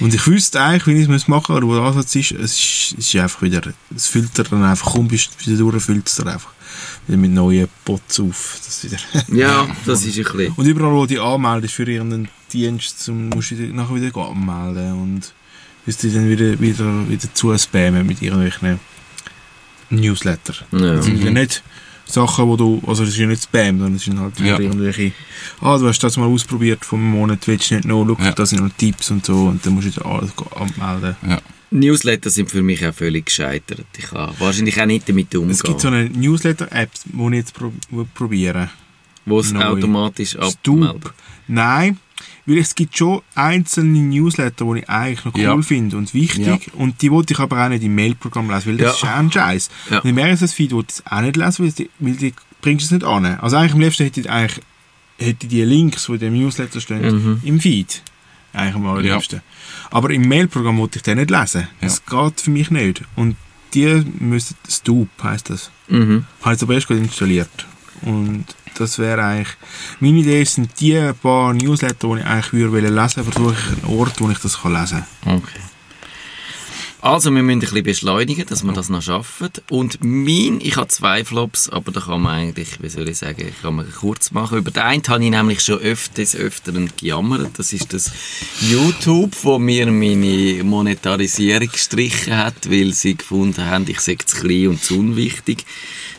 [0.00, 2.52] Und ich wüsste eigentlich, wie ich es machen müsste, oder wo der Ansatz ist, es
[2.58, 3.60] ist, es ist einfach wieder,
[3.94, 6.50] es filtert dann einfach, kaum bist du wieder durch, füllt es dann einfach
[7.06, 8.58] wieder mit neuen Bots auf.
[8.64, 8.96] Das wieder
[9.28, 10.52] Ja, das ist ein bisschen.
[10.56, 14.16] und überall, wo du dich anmeldest für irgendeinen Dienst, zum, musst du dich nachher wieder
[14.16, 15.32] anmelden und
[15.86, 18.78] wirst dich dann wieder, wieder, wieder zuspammen mit irgendwelchen
[19.90, 20.54] Newsletter.
[20.72, 20.96] Ja.
[20.96, 21.62] Das sind ja nicht
[22.06, 24.60] Sachen, wo du, also das ist ja nicht Spam, sondern das sind halt wieder Ja.
[24.60, 25.12] irgendwelche,
[25.60, 28.32] ah, du hast das mal ausprobiert vor einem Monat, willst du nicht noch, schau, Ja.
[28.32, 31.16] da sind noch Tipps und so und dann musst du alles go- anmelden.
[31.70, 33.86] Newsletter sind für mich auch völlig gescheitert.
[33.96, 35.52] Ich kann wahrscheinlich auch nicht damit umgehen.
[35.52, 38.68] Es gibt so eine Newsletter-App, die ich jetzt pro will probieren
[39.24, 41.12] wo es automatisch abmeldet.
[41.46, 41.96] Nein,
[42.46, 45.62] weil es gibt schon einzelne Newsletter, die ich eigentlich noch cool Ja.
[45.62, 46.46] finde und wichtig.
[46.46, 46.58] Ja.
[46.74, 49.08] Und die wollte ich aber auch nicht im Mailprogramm lesen, weil das Ja.
[49.08, 49.70] ist auch ein Scheiß.
[49.90, 49.98] Ja.
[50.00, 52.90] Und im RSS-Feed wollte ich es auch nicht lesen, weil die, weil die bringst es
[52.92, 53.24] nicht an.
[53.26, 54.60] Also eigentlich am liebsten hätte ich eigentlich
[55.18, 57.40] hätte die Links, die in dem Newsletter stehen, Mhm.
[57.44, 58.02] im Feed.
[58.52, 59.40] Eigentlich am allerliebsten.
[59.90, 61.68] Aber im Mailprogramm wollte ich den nicht lesen.
[61.80, 63.02] Das geht für mich nicht.
[63.14, 63.36] Und
[63.72, 65.70] die müssen, Stoop heisst das.
[65.88, 66.24] Mhm.
[66.42, 67.66] Habe ich aber erst gerade installiert.
[68.02, 69.56] Und das wäre eigentlich,
[70.00, 74.20] meine Idee sind die paar Newsletter, die ich eigentlich würde lesen, versuche ich einen Ort,
[74.20, 75.36] wo ich das kann lesen kann.
[75.36, 75.60] Okay.
[77.04, 79.50] Also, wir müssen ein bisschen beschleunigen, dass wir das noch schaffen.
[79.70, 83.52] Und mein, ich habe zwei Flops, aber da kann man eigentlich, wie soll ich sagen,
[83.60, 84.58] kann man kurz machen.
[84.58, 87.58] Über den einen habe ich nämlich schon öfters, öfteren gejammert.
[87.58, 88.12] Das ist das
[88.60, 94.68] YouTube, wo mir meine Monetarisierung gestrichen hat, weil sie gefunden haben, ich sei zu klein
[94.68, 95.66] und zu unwichtig.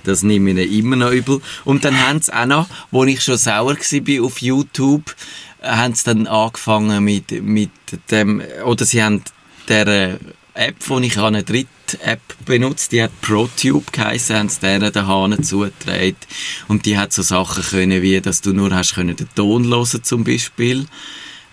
[0.04, 1.42] Das nehme ich ihnen immer noch übel.
[1.66, 5.16] Und dann haben sie auch noch, wo ich schon sauer war auf YouTube,
[5.62, 7.72] äh, haben sie dann angefangen mit, mit
[8.12, 9.24] dem, oder sie haben
[9.68, 10.20] der
[10.56, 11.68] App, die ich habe, eine dritte
[12.02, 16.16] App benutzt, die hat ProTube geheissen, haben sie denen den Hahn zugetragen.
[16.68, 20.04] Und die hat so Sachen können, wie, dass du nur hast können den Ton hören
[20.04, 20.86] zum Beispiel.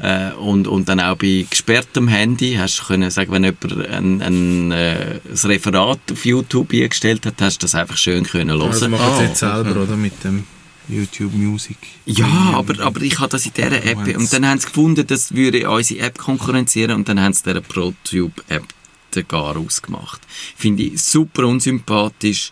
[0.03, 4.23] Äh, und, und dann auch bei gesperrtem Handy hast du können sagen, wenn jemand ein,
[4.23, 8.71] ein, äh, ein Referat auf YouTube eingestellt hat, hast du das einfach schön können hören.
[8.71, 9.97] Also machen sie Ah, jetzt selber, oder?
[9.97, 10.45] Mit dem
[10.89, 11.77] YouTube Music.
[12.07, 13.99] Ja, aber, aber ich habe das in dieser App.
[14.17, 17.61] Und dann haben sie gefunden, das würde unsere App konkurrenzieren und dann haben sie dieser
[17.61, 18.65] ProTube-App
[19.15, 20.21] den gar ausgemacht.
[20.57, 22.51] Finde ich super unsympathisch.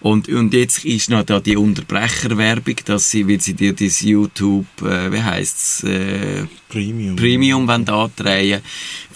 [0.00, 4.66] Und, und jetzt ist noch da die Unterbrecherwerbung, dass sie, weil sie dir das YouTube,
[4.82, 7.16] äh, wie heisst's, äh, Premium.
[7.16, 8.62] Premium wollen andrehen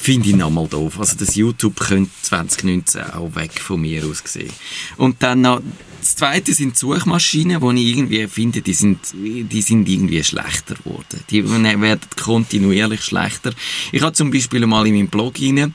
[0.05, 1.01] finde ich nochmal doof.
[1.01, 4.53] Also das YouTube könnte 2019 auch weg von mir aus gesehen.
[4.99, 5.63] Und dann noch,
[6.01, 11.21] das zweite sind Suchmaschinen, wo ich irgendwie finde, die sind, die sind irgendwie schlechter geworden.
[11.31, 13.53] Die werden kontinuierlich schlechter.
[13.93, 15.75] Ich habe zum Beispiel mal in meinem Blog rein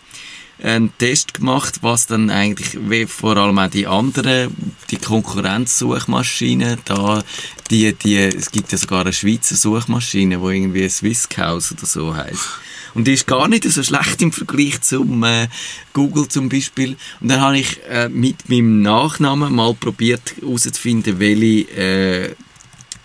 [0.62, 4.56] einen Test gemacht, was dann eigentlich, wie vor allem auch die anderen,
[4.92, 7.24] die Konkurrenzsuchmaschinen, da,
[7.70, 12.50] die, die, es gibt ja sogar eine Schweizer Suchmaschine, die irgendwie Swisscouse oder so heisst.
[12.96, 15.48] Und die ist gar nicht so schlecht im Vergleich zum äh,
[15.94, 16.98] Google zum Beispiel.
[17.22, 22.36] Und dann habe ich äh, mit meinem Nachnamen mal probiert herauszufinden, welche äh,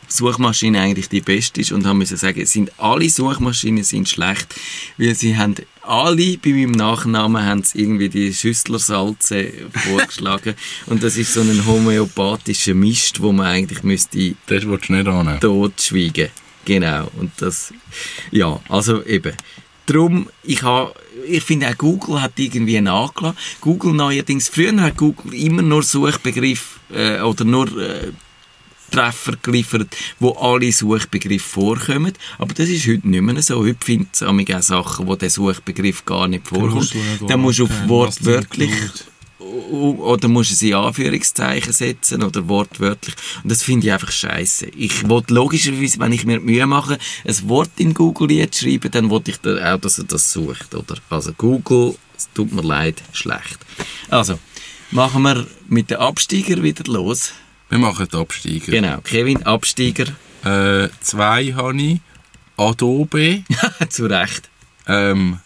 [0.09, 4.55] Suchmaschine eigentlich die beste ist und haben müssen sagen, sind alle Suchmaschinen sind schlecht,
[4.97, 10.55] weil sie haben alle bei meinem Nachnamen haben sie irgendwie die Schüsslersalze vorgeschlagen.
[10.87, 15.07] Und das ist so ein homöopathischer Mist, wo man eigentlich müsste Das willst du nicht
[15.07, 15.41] annehmen.
[15.41, 16.29] totschweigen.
[16.65, 17.11] Genau.
[17.17, 17.73] Und das,
[18.31, 19.35] ja, also eben.
[19.87, 20.95] Drum, ich habe,
[21.29, 23.39] ich finde auch Google hat irgendwie nachgelassen.
[23.61, 28.13] Google neuerdings, früher hat Google immer nur Suchbegriff, äh, oder nur, äh,
[28.91, 32.13] Treffer geliefert, wo alle Suchbegriffe vorkommen.
[32.39, 33.65] Aber das ist heute nicht mehr so.
[33.65, 36.95] Heute findet es auch Sachen, wo der Suchbegriff gar nicht vorkommt.
[37.27, 38.73] Dann musst du auf wortwörtlich
[39.39, 43.15] oder musst du es in Anführungszeichen setzen oder wortwörtlich.
[43.43, 44.67] Und das finde ich einfach scheiße.
[44.77, 49.11] Ich wollte logischerweise, wenn ich mir die Mühe mache, ein Wort in Google schreiben, dann
[49.11, 50.97] wollte ich dann auch, dass er das sucht, oder?
[51.11, 53.59] Also Google, es tut mir leid, schlecht.
[54.09, 54.39] Also,
[54.91, 57.33] machen wir mit den Absteiger wieder los.
[57.71, 58.73] Wir machen den Absteiger.
[58.73, 60.07] Genau, Kevin, Absteiger,
[60.45, 62.01] Äh, zwei habe ich.
[62.57, 63.43] Adobe.
[63.89, 64.49] zu Recht.
[64.87, 65.41] Ähm,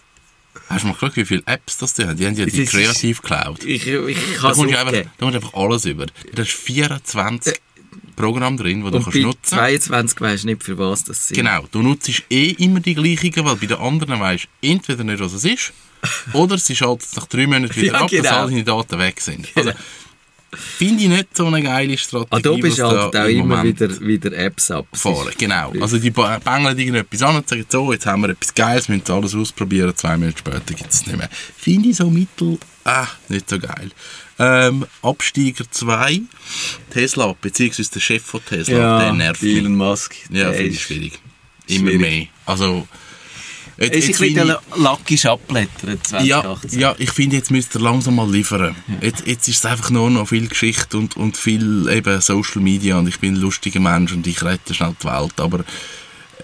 [0.69, 2.17] hast du mal geschaut, wie viele Apps das die haben?
[2.17, 3.65] Die haben ja die Das Creative Cloud.
[3.65, 6.07] Ich, ich Da kann es kommst, du einfach, da kommst du einfach alles über.
[6.07, 7.55] Da hast 24
[8.17, 11.37] Programme drin, die du kannst nutzen 22 weisst du nicht, für was das sind.
[11.37, 15.21] Genau, du nutzt eh immer die gleichen, weil bei den anderen weisst du entweder nicht,
[15.21, 15.73] was es ist,
[16.33, 18.31] oder sie schaltet nach drei Monaten wieder Ja, ab, dass genau.
[18.31, 19.49] all deine Daten weg sind.
[19.55, 19.73] Also,
[20.53, 22.37] finde ich nicht so eine geile Strategie.
[22.37, 24.87] Adobe was schaltet da auch im immer wieder, wieder Apps ab.
[24.93, 25.29] Es fahren.
[25.29, 25.73] ist- Genau.
[25.81, 29.11] Also die ba- bängeln irgendetwas an und sagen, so, jetzt haben wir etwas Geiles, müssen
[29.13, 31.29] alles ausprobieren, zwei Minuten später gibt es nicht mehr.
[31.57, 33.91] Finde ich so mittel, ah, nicht so geil.
[34.41, 36.21] Ähm, Absteiger 2,
[36.91, 39.43] Tesla, beziehungsweise der Chef von Tesla, der nervt.
[39.43, 40.15] Elon Musk.
[40.31, 41.19] Ja, finde ich schwierig.
[41.67, 42.01] Immer schwierig.
[42.01, 42.27] mehr.
[42.47, 42.87] Also,
[43.79, 46.81] jetzt, ist ein jetzt finde bisschen ich, lackisch abblättert ja, 2018.
[46.81, 48.75] ja, ich finde, jetzt müsst ihr langsam mal liefern.
[49.01, 52.99] Jetzt, jetzt ist es einfach nur noch viel Geschichte und, und viel eben Social Media
[52.99, 55.65] und ich bin ein lustiger Mensch und ich rette schnell die Welt, aber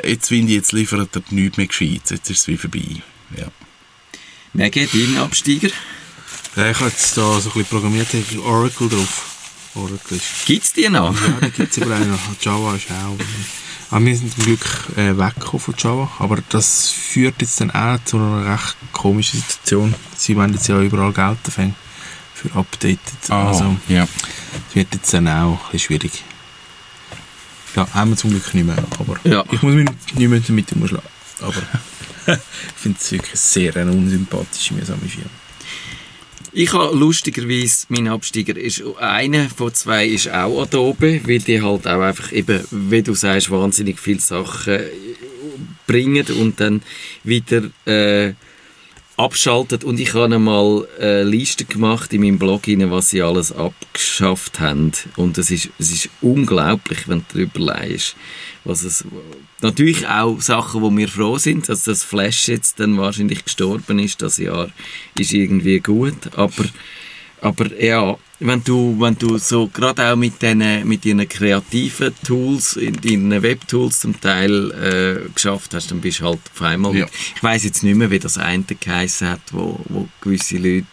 [0.02, 2.10] jetzt finde ich, jetzt liefert er nichts mehr Gescheites.
[2.10, 3.02] Jetzt ist es wie vorbei.
[3.36, 3.46] Ja.
[4.52, 5.70] Mega, dein Absteiger.
[6.56, 9.30] Ja, ich habe jetzt da so ein bisschen programmiert, ich habe Oracle drauf.
[9.74, 10.46] Oracle ist...
[10.46, 11.12] Gibt es die noch?
[11.12, 12.20] Ja, da gibt es überall noch.
[12.40, 13.18] Java ist auch...
[13.94, 17.96] Aber wir sind zum Glück äh, weggekommen von Java, aber das führt jetzt dann auch
[18.04, 19.94] zu einer recht komischen Situation.
[20.16, 21.76] Sie wollen jetzt ja überall Geld anfangen
[22.34, 22.98] für Updated.
[23.30, 24.02] Also, ja.
[24.68, 26.24] es wird jetzt dann auch ein bisschen schwierig.
[27.76, 29.44] Ja, haben wir zum Glück nicht mehr, aber Ja.
[29.52, 31.08] ich muss mich nicht mehr damit umschlagen.
[31.40, 31.54] Aber
[32.26, 35.30] ich finde es wirklich sehr eine unsympathische, mühsame Firma.
[36.56, 41.84] Ich habe lustigerweise, mein Absteiger ist, einer von zwei ist auch Adobe, weil die halt
[41.88, 44.84] auch einfach eben, wie du sagst, wahnsinnig viele Sachen äh,
[45.88, 46.82] bringen und dann
[47.24, 48.34] wieder äh,
[49.16, 49.84] abschaltet.
[49.84, 54.60] Und ich habe mal eine Liste gemacht in meinem Blog, rein, was sie alles abgeschafft
[54.60, 54.92] haben.
[55.16, 58.16] Und es ist, es ist unglaublich, wenn du darüber leist.
[58.64, 59.04] Was es,
[59.60, 64.22] natürlich auch Sachen, wo wir froh sind, dass das Flash jetzt dann wahrscheinlich gestorben ist,
[64.22, 64.68] das Jahr,
[65.18, 66.36] ist irgendwie gut.
[66.36, 66.64] Aber,
[67.40, 72.76] aber ja, wenn du, wenn du so gerade auch mit diesen mit deinen kreativen Tools,
[72.76, 76.94] in deinen Webtools zum Teil äh, geschafft hast, dann bist du halt auf einmal...
[76.94, 77.06] Ja.
[77.34, 80.86] Ich weiß jetzt nicht mehr, wie das eine geheissen hat, wo, wo gewisse Leute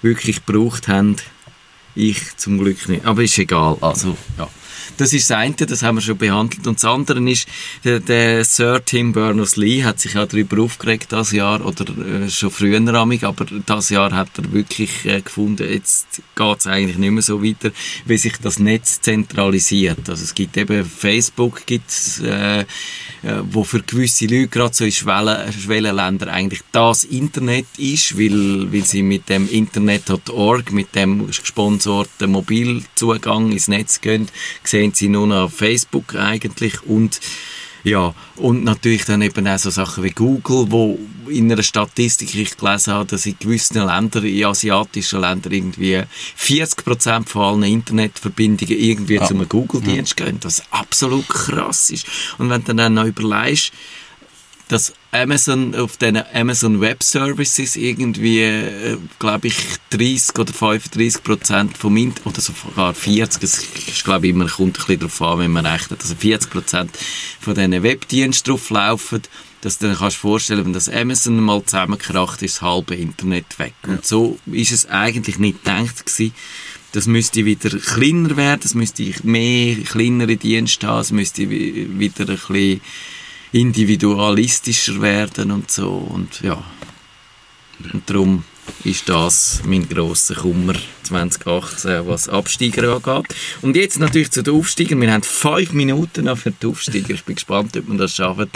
[0.00, 1.16] wirklich gebraucht haben.
[1.96, 3.04] Ich zum Glück nicht.
[3.04, 3.76] Aber ist egal.
[3.80, 4.48] Also, ja.
[4.96, 6.66] Das ist das eine, das haben wir schon behandelt.
[6.66, 7.48] Und das andere ist,
[7.84, 12.50] der, der Sir Tim Berners-Lee hat sich auch darüber aufgeregt das Jahr, oder äh, schon
[12.50, 17.10] früher amig, aber das Jahr hat er wirklich äh, gefunden, jetzt geht es eigentlich nicht
[17.10, 17.70] mehr so weiter,
[18.06, 20.08] wie sich das Netz zentralisiert.
[20.08, 22.64] Also es gibt eben Facebook, gibt's, äh, äh,
[23.50, 28.84] wo für gewisse Leute gerade so in Schwellen, Schwellenländern eigentlich das Internet ist, weil, weil
[28.84, 34.28] sie mit dem Internet.org, mit dem gesponsorten Mobilzugang ins Netz gehen,
[34.64, 37.20] sehen sie nur noch auf Facebook eigentlich und
[37.82, 42.56] ja, und natürlich dann eben auch so Sachen wie Google, wo in einer Statistik ich
[42.58, 46.02] gelesen habe, dass in gewissen Ländern, in asiatischen Ländern irgendwie
[46.38, 49.24] 40% von allen Internetverbindungen irgendwie Ja.
[49.26, 52.06] zum Google-Dienst gehen, was absolut krass ist.
[52.36, 53.72] Und wenn du dann noch überlegst,
[54.70, 59.56] dass Amazon auf den Amazon Web Services irgendwie, äh, glaube ich,
[59.90, 64.78] 30 oder 35 Prozent vom Internet, oder sogar 40, es ist, glaube ich, immer, kommt
[64.78, 66.90] ein bisschen darauf an, wenn man rechnet, also 40 Prozent
[67.40, 69.22] von diesen Webdiensten drauf laufen,
[69.62, 73.74] dass du dir kannst vorstellen, wenn das Amazon mal zusammenkracht, ist das halbe Internet weg.
[73.86, 76.32] Und so ist es eigentlich nicht gedacht gewesen.
[76.92, 82.20] Das müsste wieder kleiner werden, es müsste mehr kleinere Dienste haben, es müsste wi- wieder
[82.28, 82.80] ein bisschen
[83.52, 86.62] individualistischer werden und so und ja
[87.92, 88.44] und darum
[88.84, 93.34] ist das mein grosser Kummer 2018, was Absteiger angeht.
[93.62, 95.00] Und jetzt natürlich zu den Aufsteigern.
[95.00, 97.14] Wir haben fünf Minuten noch für die Aufsteiger.
[97.14, 98.50] Ich bin gespannt, ob wir das schaffen.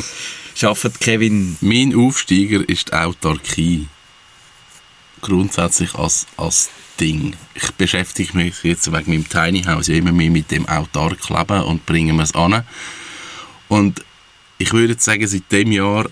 [0.54, 1.56] Schafft Kevin?
[1.60, 3.88] Mein Aufsteiger ist die Autarkie.
[5.20, 7.34] Grundsätzlich als, als Ding.
[7.54, 11.86] Ich beschäftige mich jetzt wegen meinem Tiny House immer mehr mit dem autark Leben und
[11.86, 12.62] bringe es an.
[13.68, 14.04] Und
[14.64, 16.06] ich würde sagen, seit dem Jahr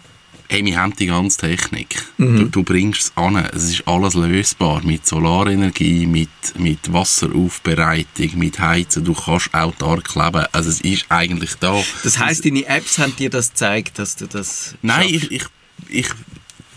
[0.48, 2.04] hey, wir haben die ganze Technik.
[2.18, 2.36] Mhm.
[2.36, 3.36] Du, du, bringst es an.
[3.36, 4.82] Es ist alles lösbar.
[4.84, 9.02] Mit Solarenergie, mit, mit Wasseraufbereitung, mit Heizen.
[9.02, 10.44] Du kannst autark leben.
[10.52, 11.82] Also es ist eigentlich da.
[12.04, 15.44] Das heisst, deine Apps haben dir das gezeigt, dass du das Nein, ich, ich,
[15.88, 16.08] ich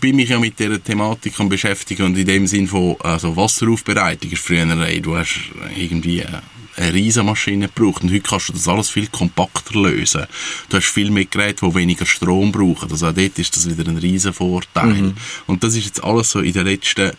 [0.00, 4.42] bin mich ja mit dieser Thematik beschäftigt und in dem Sinn von also Wasseraufbereitung ist
[4.42, 5.38] früher, ey, du hast
[5.76, 6.24] irgendwie
[6.76, 8.02] eine Riesenmaschine gebraucht.
[8.02, 10.26] Und heute kannst du das alles viel kompakter lösen.
[10.68, 12.90] Du hast viel mehr Geräte, die weniger Strom brauchen.
[12.90, 14.94] Also auch dort ist das wieder ein riesen Vorteil.
[14.94, 15.14] Mhm.
[15.46, 17.12] Und das ist jetzt alles so in den letzten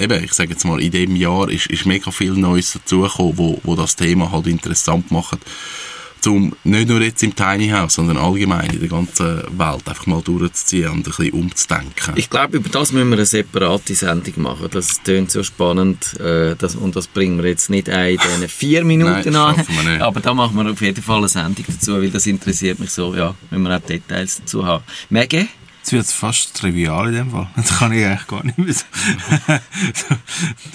[0.00, 3.60] eben, ich sage jetzt mal, in dem Jahr ist, ist mega viel Neues dazugekommen, wo,
[3.64, 5.40] wo das Thema halt interessant macht
[6.26, 10.22] um nicht nur jetzt im Tiny House, sondern allgemein in der ganzen Welt einfach mal
[10.22, 12.14] durchzuziehen und ein bisschen umzudenken.
[12.16, 14.68] Ich glaube, über das müssen wir eine separate Sendung machen.
[14.70, 18.48] Das klingt so spannend äh, das, und das bringen wir jetzt nicht ein in diesen
[18.48, 20.02] vier Minuten Nein, an.
[20.02, 23.14] Aber da machen wir auf jeden Fall eine Sendung dazu, weil das interessiert mich so,
[23.14, 24.84] ja, wenn wir auch Details dazu haben.
[25.10, 25.48] Maggie?
[25.88, 27.48] Jetzt wird es fast trivial in dem Fall.
[27.56, 28.84] Das kann ich eigentlich gar nicht mehr so.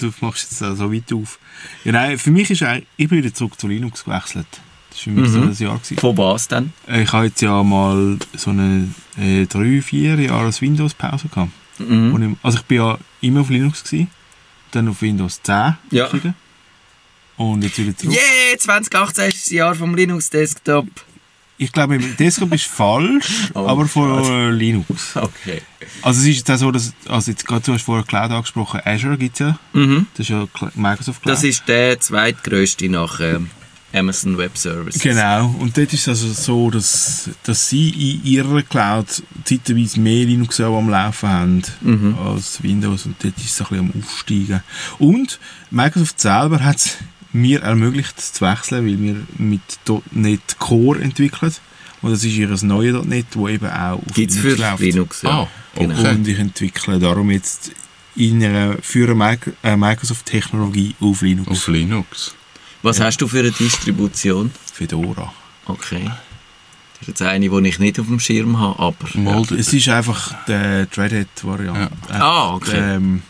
[0.00, 1.38] du machst jetzt so weit auf.
[1.84, 4.48] Ja, nein, für mich ist eigentlich, ich bin wieder zurück zu Linux gewechselt.
[4.94, 5.54] Das war für mich mhm.
[5.54, 5.78] so ein Jahr.
[5.78, 5.98] Gewesen.
[5.98, 6.72] Von was denn?
[6.88, 11.50] Äh, ich habe jetzt ja mal so eine äh, drei, vier Jahre Windows-Pause gehabt.
[11.78, 12.32] Mhm.
[12.32, 14.08] Ich, also ich bin ja immer auf Linux, gewesen,
[14.70, 16.08] dann auf Windows 10 ja.
[17.36, 18.14] Und jetzt wieder zurück.
[18.14, 20.86] Yeah, 2018 ist das Jahr vom Linux-Desktop.
[21.56, 25.16] Ich glaube, Desktop ist falsch, oh, aber von Linux.
[25.16, 25.62] Okay.
[26.02, 28.80] Also es ist jetzt auch so, dass, also jetzt gerade, du hast vorher Cloud angesprochen,
[28.84, 29.58] Azure gibt es ja.
[29.72, 30.06] Mhm.
[30.14, 31.32] Das ist ja Microsoft Cloud.
[31.32, 33.50] Das ist der zweitgrößte nach ähm,
[33.94, 35.00] Amazon Web Services.
[35.00, 40.24] Genau, und dort ist es also so, dass, dass sie in ihrer Cloud zeitweise mehr
[40.24, 42.16] Linux am Laufen haben mhm.
[42.18, 44.62] als Windows und dort ist es ein bisschen am Aufsteigen.
[44.98, 45.38] Und
[45.70, 46.96] Microsoft selber hat es
[47.32, 49.60] mir ermöglicht zu wechseln, weil wir mit
[50.12, 51.54] .NET Core entwickeln.
[52.02, 54.80] Und das ist ihr neues .NET, das eben auch auf Gibt's Linux für läuft.
[54.80, 55.30] Linux, ja.
[55.30, 56.10] Ah, genau.
[56.10, 57.72] Und ich entwickle darum jetzt
[58.16, 61.50] in einer, für eine äh, Microsoft-Technologie auf Linux.
[61.50, 62.34] Auf Linux.
[62.84, 63.06] Was ja.
[63.06, 64.50] hast du für eine Distribution?
[64.74, 65.32] Fedora.
[65.64, 66.04] Okay.
[66.04, 69.08] Das ist jetzt eine, die ich nicht auf dem Schirm habe, aber...
[69.14, 69.56] Mal, ja.
[69.56, 71.96] Es ist einfach die Red Hat-Variante.
[72.10, 72.20] Ja.
[72.20, 72.96] Ah, okay.
[72.96, 73.22] Ähm,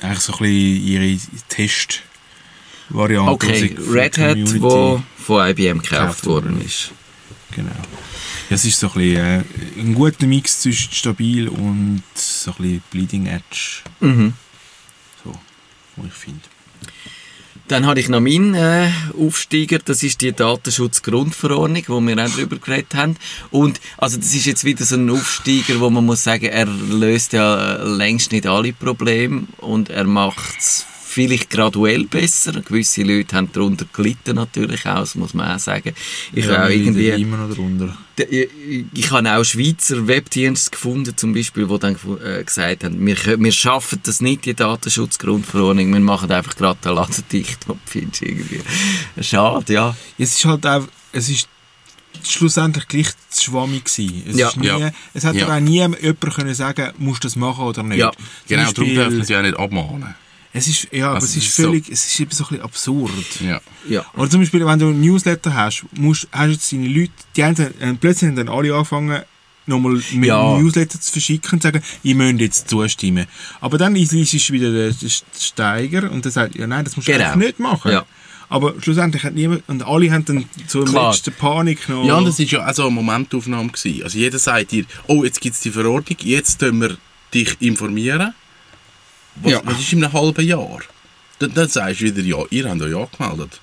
[0.00, 3.32] eigentlich so ein bisschen ihre Test-Variante.
[3.32, 6.92] Okay, Red Hat, die von IBM gekauft worden ist.
[7.56, 7.70] Genau.
[8.50, 12.56] Ja, es ist so ein, bisschen, äh, ein guter Mix zwischen stabil und so ein
[12.58, 13.82] bisschen Bleeding Edge.
[13.98, 14.34] Mhm.
[15.24, 15.32] So,
[15.96, 16.42] wo ich finde.
[17.68, 22.56] Dann habe ich noch meinen äh, Aufsteiger, das ist die Datenschutzgrundverordnung, wo wir auch darüber
[22.56, 23.16] geredet haben.
[23.50, 27.32] Und also das ist jetzt wieder so ein Aufsteiger, wo man muss sagen, er löst
[27.32, 32.52] ja längst nicht alle Probleme und er macht es vielleicht graduell besser.
[32.60, 35.94] Gewisse Leute haben darunter gelitten natürlich auch, das muss man auch sagen.
[36.32, 37.96] Ich ja, auch irgendwie immer noch darunter.
[38.16, 43.16] Ich, ich habe auch Schweizer Webdienste gefunden, zum Beispiel, die dann äh, gesagt haben, wir,
[43.16, 47.60] wir schaffen das nicht, die Datenschutzgrundverordnung, wir machen einfach gerade den Laden dicht.
[47.86, 48.60] findest irgendwie
[49.20, 49.96] schade, ja.
[50.18, 51.48] Es ist halt auch, es ist
[52.24, 54.24] schlussendlich gleich zu schwammig gewesen.
[54.28, 54.50] Es, ja.
[54.56, 54.90] nie, ja.
[55.12, 55.54] es hat ja.
[55.54, 57.98] auch nie jemand können sagen, musst du das machen oder nicht.
[57.98, 58.10] Ja.
[58.48, 60.14] Genau, darum darf man es ja nicht abmahnen.
[60.56, 61.92] Es ist, ja, also aber es ist, ist völlig, so.
[61.92, 63.40] es ist eben so ein bisschen absurd.
[63.40, 63.60] Ja.
[63.88, 64.06] ja.
[64.16, 67.56] Oder zum Beispiel, wenn du ein Newsletter hast, musst, hast jetzt deine Leute, die haben
[67.56, 69.22] äh, plötzlich haben dann alle angefangen,
[69.66, 70.56] nochmal mit ja.
[70.56, 73.26] Newsletter zu verschicken und zu sagen, ihr müsst jetzt zustimmen.
[73.60, 74.94] Aber dann ist es wieder der,
[75.36, 77.34] Steiger und der sagt, ja nein, das musst du genau.
[77.34, 77.90] nicht machen.
[77.90, 78.06] Ja.
[78.48, 82.04] Aber schlussendlich hat niemand, und alle haben dann so im letzten Panik noch...
[82.04, 83.70] Ja, und das war ja auch so eine Momentaufnahme.
[83.70, 84.04] Gewesen.
[84.04, 86.96] Also jeder sagt dir, oh, jetzt gibt es die Verordnung, jetzt können wir
[87.32, 88.34] dich informieren
[89.36, 89.60] was, ja.
[89.64, 90.80] was ist in einem halben Jahr?
[91.38, 93.60] Dann, dann sagst du wieder, ja, ihr habt ja gemeldet.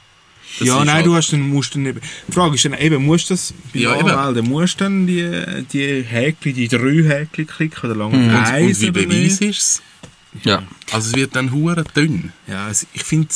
[0.60, 1.94] Das ja, nein, halt du hast dann, musst dann die
[2.34, 5.32] Frage ist dann eben, musst du das bei ja, Anmelden, musst du dann die,
[5.72, 8.36] die Häkchen, die drei Häkchen klicken oder lange mhm.
[8.36, 9.82] und, und wie beweisst ist es?
[10.44, 10.64] Ja.
[10.92, 12.34] Also es wird dann hure dünn.
[12.48, 13.30] Ja, also ich finde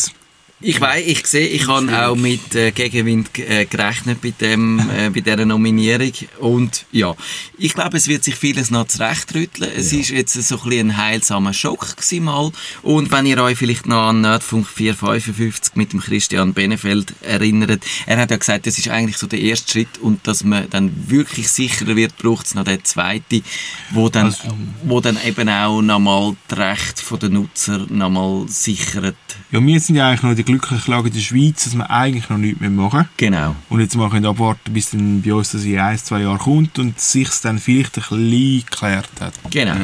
[0.67, 5.11] Ich weiß, ich sehe, ich habe auch mit äh, Gegenwind äh, gerechnet bei dem, äh,
[5.11, 7.15] bei dieser Nominierung und ja,
[7.59, 9.69] ich glaube, es wird sich vieles noch zurechtrütteln.
[9.77, 9.99] Es ja.
[9.99, 12.51] ist jetzt so ein, ein heilsamer Schock mal
[12.81, 18.17] und wenn ihr euch vielleicht noch an Nerdfunk 455 mit dem Christian Benefeld erinnert, er
[18.17, 21.47] hat ja gesagt, das ist eigentlich so der erste Schritt und dass man dann wirklich
[21.47, 23.43] sicherer wird, braucht es noch den zweiten,
[23.91, 29.15] wo dann, also, wo dann eben auch nochmal die Rechte der Nutzer nochmal sichert.
[29.51, 32.29] Ja, wir sind ja eigentlich noch die glückliche Lage in der Schweiz, dass wir eigentlich
[32.29, 33.09] noch nichts mehr machen.
[33.17, 33.55] Genau.
[33.69, 36.79] Und jetzt mal können abwarten, bis dann bei uns das in ein, zwei Jahren kommt
[36.79, 39.33] und sich dann vielleicht ein bisschen geklärt hat.
[39.51, 39.75] Genau.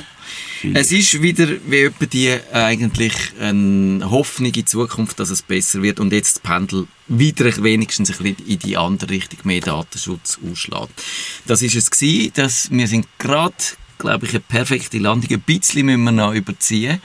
[0.74, 6.00] Es ist wieder wie etwa die eigentlich eine Hoffnung in Zukunft, dass es besser wird
[6.00, 11.04] und jetzt das Pendel wieder wenigstens ein bisschen in die andere Richtung mehr Datenschutz ausschlägt.
[11.48, 13.56] Das ist es gewesen, dass wir sind gerade
[13.98, 15.30] glaube ich, eine perfekte Landung.
[15.32, 17.02] Ein bisschen müssen wir noch überziehen,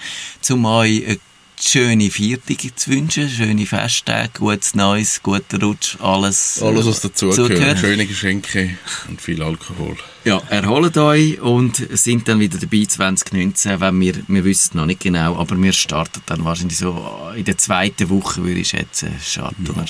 [0.49, 1.19] um euch
[1.61, 6.63] schöne Viertage zu wünschen, schöne Festtage, gutes Neues, guten Rutsch, alles.
[6.63, 7.79] Alles, was dazugehört.
[7.79, 8.77] Schöne Geschenke
[9.09, 9.97] und viel Alkohol.
[10.25, 15.01] Ja, erholt euch und sind dann wieder dabei 2019, wenn wir, wir wissen noch nicht
[15.01, 19.67] genau, aber wir starten dann wahrscheinlich so in der zweiten Woche, würde ich schätzen, starten
[19.67, 19.85] wir.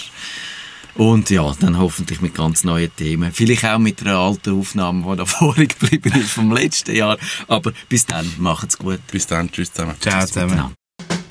[0.97, 3.31] Und ja, dann hoffentlich mit ganz neuen Themen.
[3.33, 7.19] Vielleicht auch mit einer alten Aufnahme, die da vorig geblieben ist vom letzten Jahr.
[7.49, 9.01] Aber bis dann, macht's gut.
[9.11, 9.95] Bis dann, tschüss zusammen.
[10.01, 10.75] Ciao zusammen.